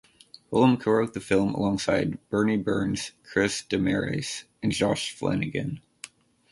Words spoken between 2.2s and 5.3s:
Burnie Burns, Chris Demarais, and Josh